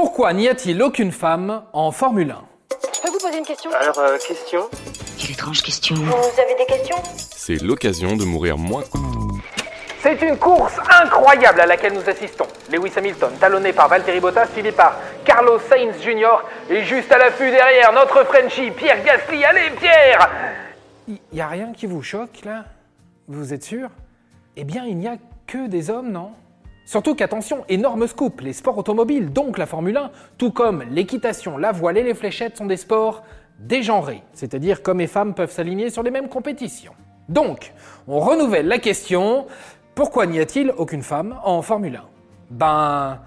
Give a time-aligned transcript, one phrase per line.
[0.00, 2.44] Pourquoi n'y a-t-il aucune femme en Formule 1
[2.94, 3.68] Je peux vous poser une question?
[3.72, 4.60] Alors, euh, question?
[5.18, 5.96] Quelle étrange question.
[5.96, 6.94] Vous avez des questions?
[7.16, 8.84] C'est l'occasion de mourir moins.
[10.00, 12.46] C'est une course incroyable à laquelle nous assistons.
[12.70, 16.44] Lewis Hamilton, talonné par Valtteri Bottas, suivi par Carlos Sainz Jr.
[16.70, 19.44] et juste à l'affût derrière, notre Frenchie, Pierre Gasly.
[19.44, 20.30] Allez, Pierre
[21.08, 22.66] Il n'y a rien qui vous choque, là?
[23.26, 23.88] Vous êtes sûr?
[24.54, 25.16] Eh bien, il n'y a
[25.48, 26.34] que des hommes, non?
[26.88, 31.70] Surtout qu'attention, énorme scoop, les sports automobiles, donc la Formule 1, tout comme l'équitation, la
[31.70, 33.24] voile et les fléchettes sont des sports
[33.58, 36.94] dégenrés, c'est-à-dire qu'hommes et femmes peuvent s'aligner sur les mêmes compétitions.
[37.28, 37.74] Donc,
[38.06, 39.44] on renouvelle la question,
[39.94, 42.04] pourquoi n'y a-t-il aucune femme en Formule 1
[42.52, 43.20] Ben,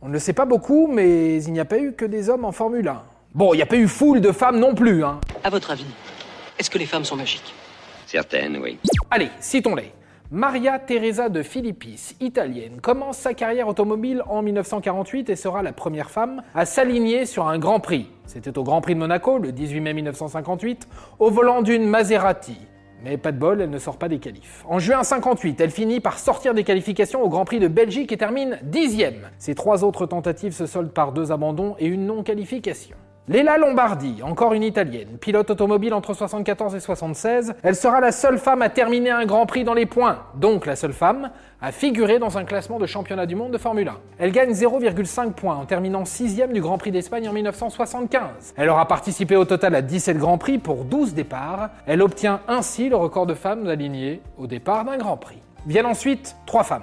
[0.00, 2.46] on ne le sait pas beaucoup, mais il n'y a pas eu que des hommes
[2.46, 3.02] en Formule 1.
[3.34, 5.20] Bon, il n'y a pas eu foule de femmes non plus, hein.
[5.42, 5.84] À votre avis,
[6.58, 7.52] est-ce que les femmes sont magiques?
[8.06, 8.78] Certaines, oui.
[9.10, 9.92] Allez, citons-les.
[10.34, 16.10] Maria Teresa de Filippis, italienne, commence sa carrière automobile en 1948 et sera la première
[16.10, 18.10] femme à s'aligner sur un Grand Prix.
[18.26, 20.88] C'était au Grand Prix de Monaco, le 18 mai 1958,
[21.20, 22.56] au volant d'une Maserati.
[23.04, 24.64] Mais pas de bol, elle ne sort pas des qualifs.
[24.68, 28.16] En juin 58, elle finit par sortir des qualifications au Grand Prix de Belgique et
[28.16, 29.30] termine dixième.
[29.38, 32.96] Ses trois autres tentatives se soldent par deux abandons et une non-qualification.
[33.26, 38.36] Léla Lombardi, encore une italienne, pilote automobile entre 74 et 76, elle sera la seule
[38.36, 41.30] femme à terminer un Grand Prix dans les points, donc la seule femme
[41.62, 43.96] à figurer dans un classement de championnat du monde de Formule 1.
[44.18, 48.52] Elle gagne 0,5 points en terminant sixième du Grand Prix d'Espagne en 1975.
[48.58, 51.70] Elle aura participé au total à 17 Grands Prix pour 12 départs.
[51.86, 55.40] Elle obtient ainsi le record de femmes alignées au départ d'un Grand Prix.
[55.66, 56.82] Viennent ensuite trois femmes.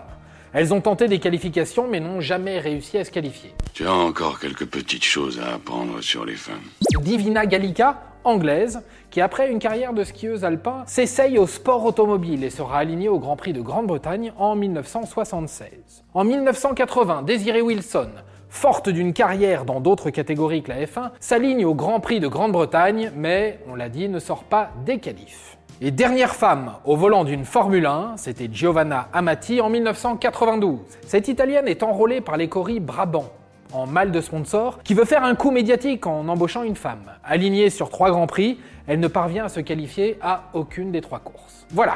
[0.53, 3.53] Elles ont tenté des qualifications mais n'ont jamais réussi à se qualifier.
[3.73, 6.63] Tu as encore quelques petites choses à apprendre sur les femmes.
[7.02, 12.49] Divina Gallica, anglaise, qui après une carrière de skieuse alpin, s'essaye au sport automobile et
[12.49, 15.69] sera alignée au Grand Prix de Grande-Bretagne en 1976.
[16.13, 18.09] En 1980, Desiree Wilson,
[18.49, 23.11] forte d'une carrière dans d'autres catégories que la F1, s'aligne au Grand Prix de Grande-Bretagne,
[23.15, 25.58] mais, on l'a dit, ne sort pas des qualifs.
[25.83, 30.77] Et dernière femme au volant d'une Formule 1, c'était Giovanna Amati en 1992.
[31.08, 33.31] Cette Italienne est enrôlée par l'écurie Brabant,
[33.73, 37.11] en mal de sponsor, qui veut faire un coup médiatique en embauchant une femme.
[37.23, 41.17] Alignée sur trois grands prix, elle ne parvient à se qualifier à aucune des trois
[41.17, 41.65] courses.
[41.71, 41.95] Voilà.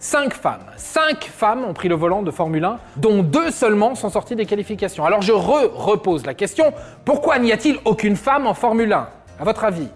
[0.00, 4.10] Cinq femmes, cinq femmes ont pris le volant de Formule 1, dont deux seulement sont
[4.10, 5.04] sorties des qualifications.
[5.04, 6.72] Alors je re-repose la question,
[7.04, 9.86] pourquoi n'y a-t-il aucune femme en Formule 1 À votre avis?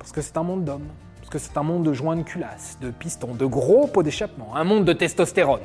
[0.00, 0.88] Parce que c'est un monde d'hommes.
[1.24, 4.54] Parce que c'est un monde de joints de culasse, de pistons, de gros pots d'échappement,
[4.54, 5.62] un monde de testostérone.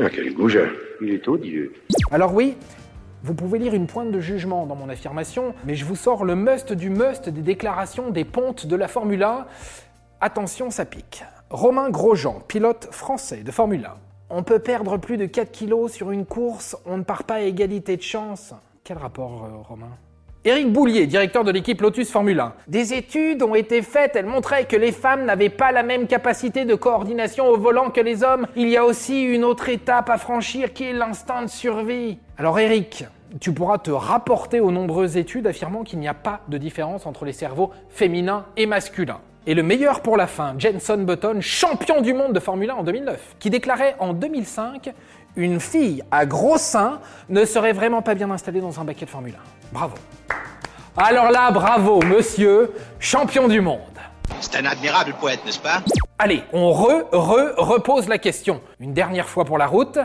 [0.00, 0.64] Ah, quel goujat.
[1.02, 1.74] Il est odieux.
[2.10, 2.56] Alors oui,
[3.22, 6.34] vous pouvez lire une pointe de jugement dans mon affirmation, mais je vous sors le
[6.36, 9.44] must du must des déclarations des pontes de la Formule 1.
[10.22, 11.22] Attention, ça pique.
[11.50, 13.94] Romain Grosjean, pilote français de Formule 1.
[14.30, 17.40] On peut perdre plus de 4 kilos sur une course, on ne part pas à
[17.40, 18.54] égalité de chance.
[18.84, 19.98] Quel rapport, euh, Romain?
[20.46, 22.52] Éric Boulier, directeur de l'équipe Lotus Formule 1.
[22.68, 26.66] Des études ont été faites, elles montraient que les femmes n'avaient pas la même capacité
[26.66, 28.46] de coordination au volant que les hommes.
[28.54, 32.18] Il y a aussi une autre étape à franchir qui est l'instinct de survie.
[32.36, 33.06] Alors Éric,
[33.40, 37.24] tu pourras te rapporter aux nombreuses études affirmant qu'il n'y a pas de différence entre
[37.24, 39.20] les cerveaux féminins et masculins.
[39.46, 42.82] Et le meilleur pour la fin, Jenson Button, champion du monde de Formule 1 en
[42.82, 44.92] 2009, qui déclarait en 2005
[45.36, 49.10] Une fille à gros seins ne serait vraiment pas bien installée dans un baquet de
[49.10, 49.38] Formule 1.
[49.72, 49.94] Bravo.
[50.96, 53.80] Alors là, bravo, monsieur, champion du monde.
[54.40, 55.82] C'est un admirable poète, n'est-ce pas?
[56.18, 58.60] Allez, on re, re, repose la question.
[58.78, 59.98] Une dernière fois pour la route.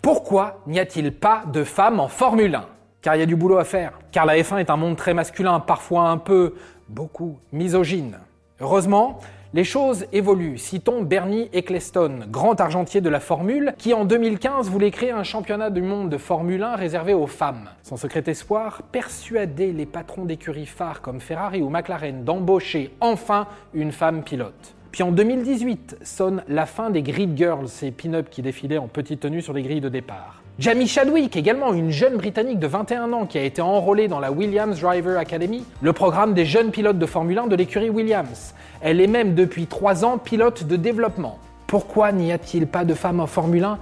[0.00, 2.66] Pourquoi n'y a-t-il pas de femmes en Formule 1
[3.02, 3.92] Car il y a du boulot à faire.
[4.10, 6.56] Car la F1 est un monde très masculin, parfois un peu,
[6.88, 8.18] beaucoup, misogyne.
[8.60, 9.20] Heureusement,
[9.54, 10.56] les choses évoluent.
[10.56, 15.70] Citons Bernie Eccleston, grand argentier de la Formule, qui en 2015 voulait créer un championnat
[15.70, 17.68] du monde de Formule 1 réservé aux femmes.
[17.82, 23.92] Son secret espoir, persuader les patrons d'écuries phares comme Ferrari ou McLaren d'embaucher enfin une
[23.92, 24.74] femme pilote.
[24.90, 29.20] Puis en 2018 sonne la fin des Grid Girls, ces pin-up qui défilaient en petite
[29.20, 30.41] tenue sur les grilles de départ.
[30.58, 34.30] Jamie Chadwick, également une jeune Britannique de 21 ans qui a été enrôlée dans la
[34.30, 38.54] Williams Driver Academy, le programme des jeunes pilotes de Formule 1 de l'écurie Williams.
[38.82, 41.38] Elle est même depuis 3 ans pilote de développement.
[41.66, 43.78] Pourquoi n'y a-t-il pas de femmes en Formule 1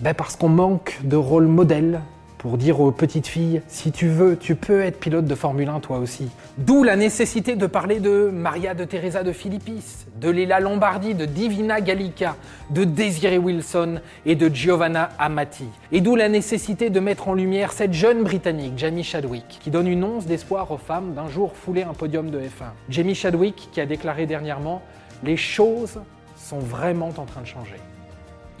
[0.00, 2.02] ben Parce qu'on manque de rôle modèle
[2.44, 5.80] pour dire aux petites filles, si tu veux, tu peux être pilote de Formule 1
[5.80, 6.28] toi aussi.
[6.58, 11.24] D'où la nécessité de parler de Maria de Teresa de Filippis, de Léla Lombardi, de
[11.24, 12.36] Divina Gallica,
[12.68, 15.64] de Desiree Wilson et de Giovanna Amati.
[15.90, 19.88] Et d'où la nécessité de mettre en lumière cette jeune Britannique, Jamie Chadwick, qui donne
[19.88, 22.72] une once d'espoir aux femmes d'un jour fouler un podium de F1.
[22.90, 24.82] Jamie Chadwick qui a déclaré dernièrement
[25.22, 25.98] Les choses
[26.36, 27.80] sont vraiment en train de changer.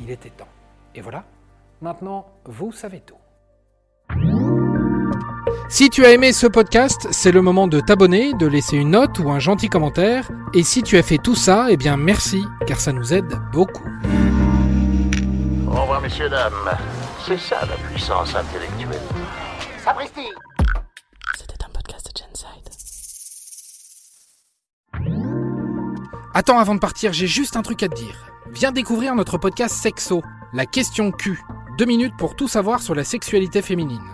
[0.00, 0.48] Il était temps.
[0.94, 1.24] Et voilà,
[1.82, 3.16] maintenant, vous savez tout.
[5.74, 9.18] Si tu as aimé ce podcast, c'est le moment de t'abonner, de laisser une note
[9.18, 10.30] ou un gentil commentaire.
[10.52, 13.82] Et si tu as fait tout ça, eh bien merci, car ça nous aide beaucoup.
[15.66, 16.78] Au revoir, messieurs, dames.
[17.26, 19.00] C'est ça la puissance intellectuelle.
[19.84, 20.28] Sapristi
[21.36, 22.70] C'était un podcast de Genside.
[26.34, 28.32] Attends, avant de partir, j'ai juste un truc à te dire.
[28.52, 30.22] Viens découvrir notre podcast Sexo,
[30.52, 31.42] la question Q.
[31.78, 34.08] Deux minutes pour tout savoir sur la sexualité féminine.